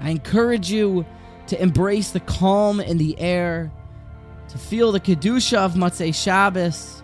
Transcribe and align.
I 0.00 0.10
encourage 0.10 0.70
you 0.70 1.06
to 1.48 1.60
embrace 1.60 2.10
the 2.10 2.20
calm 2.20 2.80
in 2.80 2.98
the 2.98 3.18
air, 3.18 3.72
to 4.48 4.58
feel 4.58 4.92
the 4.92 5.00
Kedusha 5.00 5.58
of 5.58 5.74
Motzei 5.74 6.14
Shabbos, 6.14 7.02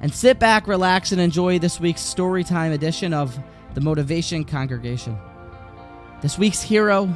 and 0.00 0.12
sit 0.12 0.38
back, 0.38 0.66
relax, 0.66 1.12
and 1.12 1.20
enjoy 1.20 1.58
this 1.58 1.80
week's 1.80 2.02
storytime 2.02 2.72
edition 2.72 3.12
of 3.12 3.38
the 3.74 3.80
Motivation 3.80 4.44
Congregation. 4.44 5.18
This 6.22 6.38
week's 6.38 6.62
hero, 6.62 7.12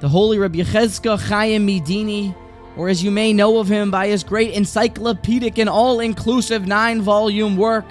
the 0.00 0.08
Holy 0.08 0.38
Rabbi 0.38 0.58
Yechezkel 0.58 1.20
Chaim 1.20 1.66
Medini, 1.66 2.34
or 2.76 2.88
as 2.88 3.02
you 3.02 3.10
may 3.10 3.32
know 3.32 3.58
of 3.58 3.68
him 3.68 3.90
by 3.90 4.08
his 4.08 4.24
great 4.24 4.52
encyclopedic 4.52 5.58
and 5.58 5.68
all 5.68 6.00
inclusive 6.00 6.66
nine 6.66 7.02
volume 7.02 7.56
work, 7.56 7.84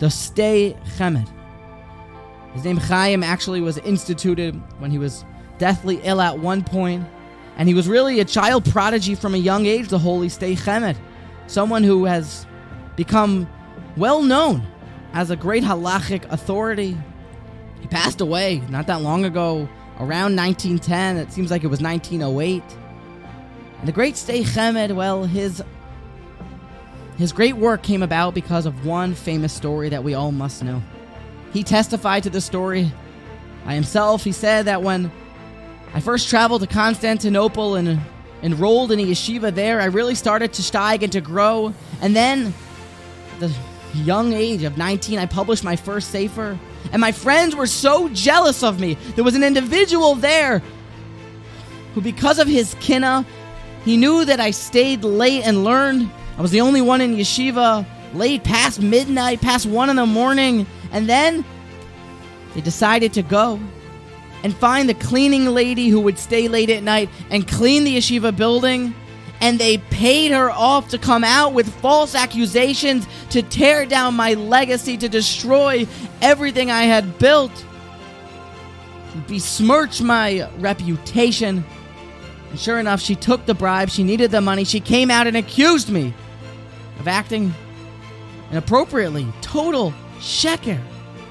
the 0.00 0.06
Sdei 0.06 0.76
Chemed. 0.96 1.28
His 2.52 2.64
name 2.64 2.76
Chaim 2.76 3.22
actually 3.22 3.60
was 3.60 3.78
instituted 3.78 4.60
when 4.78 4.90
he 4.90 4.98
was 4.98 5.24
deathly 5.64 5.98
ill 6.04 6.20
at 6.20 6.38
one 6.38 6.62
point, 6.62 7.06
and 7.56 7.66
he 7.66 7.74
was 7.74 7.88
really 7.88 8.20
a 8.20 8.24
child 8.26 8.70
prodigy 8.70 9.14
from 9.14 9.34
a 9.34 9.38
young 9.38 9.64
age, 9.64 9.88
the 9.88 9.98
Holy 9.98 10.28
Sdei 10.28 10.58
Chemed, 10.58 10.94
someone 11.46 11.82
who 11.82 12.04
has 12.04 12.46
become 12.96 13.48
well 13.96 14.22
known 14.22 14.62
as 15.14 15.30
a 15.30 15.36
great 15.36 15.62
halachic 15.62 16.30
authority. 16.30 16.98
He 17.80 17.86
passed 17.88 18.20
away 18.20 18.60
not 18.68 18.86
that 18.88 19.00
long 19.00 19.24
ago, 19.24 19.66
around 20.00 20.36
1910. 20.36 21.16
It 21.16 21.32
seems 21.32 21.50
like 21.50 21.64
it 21.64 21.68
was 21.68 21.80
1908. 21.80 22.62
And 23.78 23.88
the 23.88 23.92
great 23.92 24.16
Sdei 24.16 24.42
Chemed, 24.42 24.94
well, 24.94 25.24
his 25.24 25.62
his 27.16 27.32
great 27.32 27.56
work 27.56 27.82
came 27.82 28.02
about 28.02 28.34
because 28.34 28.66
of 28.66 28.84
one 28.84 29.14
famous 29.14 29.54
story 29.54 29.88
that 29.88 30.04
we 30.04 30.12
all 30.12 30.30
must 30.30 30.62
know. 30.62 30.82
He 31.54 31.62
testified 31.62 32.22
to 32.24 32.28
the 32.28 32.42
story 32.42 32.92
by 33.64 33.72
himself. 33.72 34.24
He 34.24 34.32
said 34.32 34.66
that 34.66 34.82
when 34.82 35.10
I 35.94 36.00
first 36.00 36.28
traveled 36.28 36.60
to 36.62 36.66
Constantinople 36.66 37.76
and 37.76 38.00
enrolled 38.42 38.92
in 38.92 39.00
a 39.00 39.04
yeshiva 39.04 39.54
there, 39.54 39.80
I 39.80 39.86
really 39.86 40.14
started 40.14 40.52
to 40.54 40.62
steig 40.62 41.02
and 41.02 41.12
to 41.12 41.20
grow. 41.20 41.72
And 42.02 42.14
then, 42.14 42.52
the 43.38 43.54
young 43.94 44.32
age 44.32 44.64
of 44.64 44.76
19, 44.76 45.18
I 45.18 45.26
published 45.26 45.64
my 45.64 45.76
first 45.76 46.10
Sefer. 46.10 46.58
And 46.92 47.00
my 47.00 47.12
friends 47.12 47.56
were 47.56 47.66
so 47.66 48.08
jealous 48.10 48.62
of 48.62 48.80
me. 48.80 48.94
There 49.14 49.24
was 49.24 49.34
an 49.34 49.42
individual 49.42 50.14
there 50.16 50.62
who, 51.94 52.00
because 52.00 52.38
of 52.38 52.48
his 52.48 52.74
kina, 52.80 53.24
he 53.84 53.96
knew 53.96 54.24
that 54.24 54.40
I 54.40 54.50
stayed 54.50 55.04
late 55.04 55.46
and 55.46 55.64
learned. 55.64 56.10
I 56.36 56.42
was 56.42 56.50
the 56.50 56.60
only 56.60 56.82
one 56.82 57.00
in 57.00 57.14
yeshiva, 57.14 57.86
late 58.14 58.44
past 58.44 58.82
midnight, 58.82 59.40
past 59.40 59.64
one 59.64 59.88
in 59.90 59.96
the 59.96 60.06
morning. 60.06 60.66
And 60.92 61.08
then 61.08 61.44
they 62.54 62.60
decided 62.60 63.12
to 63.14 63.22
go 63.22 63.60
and 64.44 64.54
find 64.54 64.88
the 64.88 64.94
cleaning 64.94 65.46
lady 65.46 65.88
who 65.88 65.98
would 66.00 66.18
stay 66.18 66.46
late 66.46 66.70
at 66.70 66.82
night 66.82 67.08
and 67.30 67.48
clean 67.48 67.82
the 67.82 67.96
yeshiva 67.96 68.36
building. 68.36 68.94
And 69.40 69.58
they 69.58 69.78
paid 69.78 70.30
her 70.30 70.50
off 70.50 70.90
to 70.90 70.98
come 70.98 71.24
out 71.24 71.54
with 71.54 71.68
false 71.80 72.14
accusations 72.14 73.06
to 73.30 73.42
tear 73.42 73.84
down 73.84 74.14
my 74.14 74.34
legacy, 74.34 74.96
to 74.98 75.08
destroy 75.08 75.86
everything 76.22 76.70
I 76.70 76.82
had 76.82 77.18
built, 77.18 77.50
besmirch 79.26 80.00
my 80.00 80.48
reputation. 80.58 81.64
And 82.50 82.60
sure 82.60 82.78
enough, 82.78 83.00
she 83.00 83.16
took 83.16 83.46
the 83.46 83.54
bribe. 83.54 83.90
She 83.90 84.04
needed 84.04 84.30
the 84.30 84.40
money. 84.40 84.64
She 84.64 84.80
came 84.80 85.10
out 85.10 85.26
and 85.26 85.36
accused 85.36 85.90
me 85.90 86.14
of 87.00 87.08
acting 87.08 87.52
inappropriately. 88.50 89.26
Total 89.40 89.92
sheker. 90.18 90.78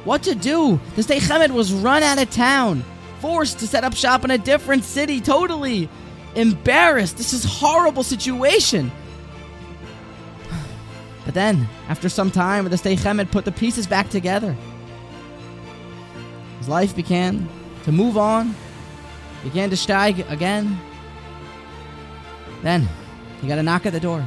What 0.04 0.24
to 0.24 0.36
do? 0.36 0.80
The 0.96 1.02
Sdei 1.02 1.20
Chemed 1.20 1.52
was 1.52 1.72
run 1.72 2.04
out 2.04 2.22
of 2.22 2.30
town, 2.30 2.84
forced 3.24 3.60
to 3.60 3.66
set 3.66 3.86
up 3.86 3.96
shop 3.96 4.26
in 4.26 4.32
a 4.32 4.38
different 4.38 4.84
city, 4.84 5.22
totally 5.22 5.88
embarrassed. 6.36 7.16
This 7.16 7.32
is 7.32 7.46
horrible 7.46 8.04
situation. 8.04 8.92
But 11.24 11.34
then, 11.34 11.70
after 11.88 12.10
some 12.10 12.30
time, 12.32 12.66
the 12.66 12.76
Sdei 12.76 12.98
Chemed 12.98 13.32
put 13.32 13.46
the 13.46 13.52
pieces 13.54 13.88
back 13.88 14.10
together. 14.10 14.54
His 16.60 16.68
life 16.68 16.94
began 16.98 17.48
to 17.86 17.94
move 17.94 18.18
on, 18.18 18.54
began 19.42 19.70
to 19.70 19.78
steig 19.78 20.30
again. 20.30 20.78
Then, 22.62 22.90
he 23.40 23.48
got 23.48 23.58
a 23.58 23.64
knock 23.64 23.86
at 23.86 23.94
the 23.94 24.02
door, 24.02 24.20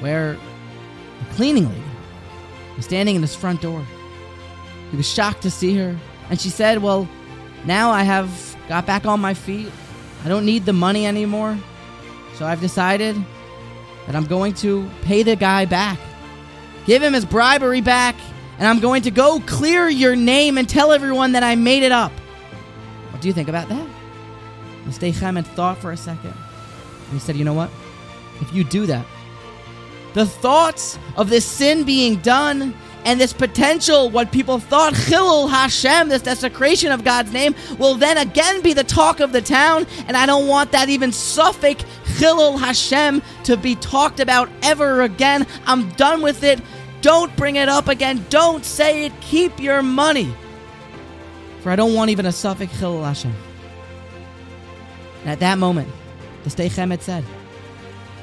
where 0.00 0.32
the 0.32 1.34
cleaning 1.36 1.68
lady 1.68 1.84
was 2.76 2.84
standing 2.84 3.14
in 3.14 3.22
his 3.22 3.36
front 3.36 3.60
door. 3.60 3.86
He 4.90 4.96
was 4.96 5.08
shocked 5.08 5.42
to 5.42 5.52
see 5.52 5.76
her, 5.76 5.96
and 6.30 6.40
she 6.40 6.48
said, 6.48 6.82
Well, 6.82 7.08
now 7.64 7.90
I 7.90 8.02
have 8.02 8.56
got 8.68 8.86
back 8.86 9.06
on 9.06 9.20
my 9.20 9.34
feet. 9.34 9.70
I 10.24 10.28
don't 10.28 10.44
need 10.44 10.64
the 10.64 10.72
money 10.72 11.06
anymore. 11.06 11.58
So 12.34 12.46
I've 12.46 12.60
decided 12.60 13.16
that 14.06 14.16
I'm 14.16 14.26
going 14.26 14.54
to 14.54 14.88
pay 15.02 15.22
the 15.22 15.36
guy 15.36 15.64
back, 15.64 15.98
give 16.86 17.02
him 17.02 17.12
his 17.12 17.24
bribery 17.24 17.80
back, 17.80 18.16
and 18.58 18.66
I'm 18.66 18.80
going 18.80 19.02
to 19.02 19.10
go 19.10 19.40
clear 19.46 19.88
your 19.88 20.16
name 20.16 20.58
and 20.58 20.68
tell 20.68 20.92
everyone 20.92 21.32
that 21.32 21.42
I 21.42 21.54
made 21.54 21.82
it 21.82 21.92
up. 21.92 22.12
What 23.10 23.20
do 23.20 23.28
you 23.28 23.34
think 23.34 23.48
about 23.48 23.68
that? 23.68 23.88
Mr. 24.84 25.12
Chemed 25.12 25.46
thought 25.46 25.78
for 25.78 25.92
a 25.92 25.96
second. 25.96 26.32
And 26.32 27.12
he 27.12 27.18
said, 27.18 27.36
You 27.36 27.44
know 27.44 27.54
what? 27.54 27.70
If 28.40 28.52
you 28.52 28.64
do 28.64 28.86
that, 28.86 29.06
the 30.14 30.26
thoughts 30.26 30.98
of 31.16 31.30
this 31.30 31.44
sin 31.44 31.84
being 31.84 32.16
done 32.16 32.74
and 33.04 33.20
this 33.20 33.32
potential, 33.32 34.10
what 34.10 34.30
people 34.30 34.58
thought, 34.58 34.94
Chilul 34.94 35.50
Hashem, 35.50 36.08
this 36.08 36.22
desecration 36.22 36.92
of 36.92 37.04
God's 37.04 37.32
name, 37.32 37.54
will 37.78 37.94
then 37.94 38.16
again 38.16 38.62
be 38.62 38.72
the 38.72 38.84
talk 38.84 39.20
of 39.20 39.32
the 39.32 39.42
town. 39.42 39.86
And 40.06 40.16
I 40.16 40.26
don't 40.26 40.46
want 40.46 40.72
that 40.72 40.88
even 40.88 41.10
suffix, 41.12 41.84
Chilul 42.04 42.58
Hashem, 42.58 43.22
to 43.44 43.56
be 43.56 43.74
talked 43.74 44.20
about 44.20 44.48
ever 44.62 45.02
again. 45.02 45.46
I'm 45.66 45.90
done 45.92 46.22
with 46.22 46.44
it. 46.44 46.60
Don't 47.00 47.34
bring 47.36 47.56
it 47.56 47.68
up 47.68 47.88
again. 47.88 48.24
Don't 48.30 48.64
say 48.64 49.06
it. 49.06 49.12
Keep 49.20 49.58
your 49.58 49.82
money. 49.82 50.32
For 51.62 51.70
I 51.70 51.76
don't 51.76 51.94
want 51.94 52.10
even 52.10 52.26
a 52.26 52.32
suffix, 52.32 52.72
Chilul 52.74 53.04
Hashem. 53.04 53.34
And 55.22 55.30
at 55.30 55.40
that 55.40 55.58
moment, 55.58 55.88
the 56.44 56.50
Sdei 56.50 56.70
Chemed 56.70 57.00
said, 57.00 57.24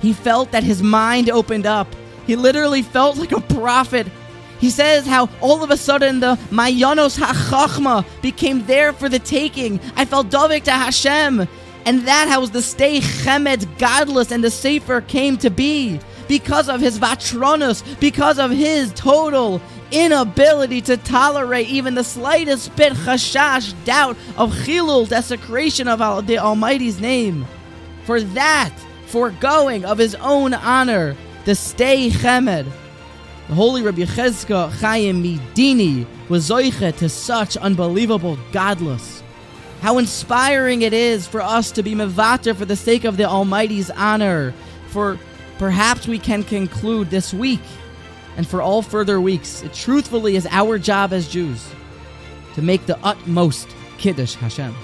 he 0.01 0.13
felt 0.13 0.51
that 0.51 0.63
his 0.63 0.81
mind 0.81 1.29
opened 1.29 1.65
up. 1.65 1.87
He 2.25 2.35
literally 2.35 2.81
felt 2.81 3.17
like 3.17 3.33
a 3.33 3.41
prophet. 3.41 4.07
He 4.59 4.69
says 4.69 5.05
how 5.05 5.29
all 5.41 5.63
of 5.63 5.71
a 5.71 5.77
sudden 5.77 6.19
the 6.19 6.35
Mayanos 6.51 7.17
HaChachma 7.17 8.05
became 8.21 8.65
there 8.65 8.93
for 8.93 9.07
the 9.07 9.19
taking. 9.19 9.79
I 9.95 10.05
felt 10.05 10.29
Davik 10.29 10.63
to 10.63 10.71
Hashem. 10.71 11.47
And 11.85 12.01
that 12.01 12.27
how 12.27 12.45
the 12.45 12.59
Sdei 12.59 12.99
Chemed 12.99 13.65
gadlus 13.77 14.31
and 14.31 14.43
the 14.43 14.51
Sefer 14.51 15.01
came 15.01 15.37
to 15.37 15.49
be. 15.49 15.99
Because 16.27 16.69
of 16.69 16.81
his 16.81 16.99
Vatronus, 16.99 17.83
because 17.99 18.37
of 18.37 18.51
his 18.51 18.93
total 18.93 19.61
inability 19.91 20.81
to 20.81 20.97
tolerate 20.97 21.67
even 21.69 21.95
the 21.95 22.03
slightest 22.03 22.75
bit 22.75 22.93
chashash, 22.93 23.73
doubt 23.85 24.15
of 24.37 24.53
chilul, 24.53 25.07
desecration 25.07 25.87
of 25.87 26.27
the 26.27 26.37
Almighty's 26.37 26.99
name. 26.99 27.47
For 28.03 28.21
that, 28.21 28.73
foregoing 29.07 29.85
of 29.85 29.97
his 29.97 30.13
own 30.15 30.53
honor, 30.53 31.15
the 31.45 31.53
Sdei 31.53 32.11
Chemed, 32.11 32.71
the 33.49 33.55
holy 33.55 33.81
Rabbi 33.81 34.03
Yechezkel 34.03 34.71
Chaim 34.79 35.23
Medini 35.23 36.05
was 36.29 36.49
zoiche 36.49 36.95
to 36.97 37.09
such 37.09 37.57
unbelievable 37.57 38.37
gadlus. 38.51 39.23
How 39.81 39.97
inspiring 39.97 40.83
it 40.83 40.93
is 40.93 41.27
for 41.27 41.41
us 41.41 41.71
to 41.71 41.81
be 41.81 41.95
mevater 41.95 42.55
for 42.55 42.65
the 42.65 42.75
sake 42.75 43.05
of 43.05 43.17
the 43.17 43.25
Almighty's 43.25 43.89
honor. 43.89 44.53
For 44.89 45.19
perhaps 45.57 46.07
we 46.07 46.19
can 46.19 46.43
conclude 46.43 47.09
this 47.09 47.33
week 47.33 47.63
and 48.37 48.47
for 48.47 48.61
all 48.61 48.83
further 48.83 49.19
weeks, 49.19 49.63
it 49.63 49.73
truthfully 49.73 50.35
is 50.35 50.47
our 50.51 50.77
job 50.77 51.11
as 51.11 51.27
Jews 51.27 51.67
to 52.53 52.61
make 52.61 52.85
the 52.85 53.03
utmost 53.03 53.67
Kiddush 53.97 54.35
Hashem. 54.35 54.75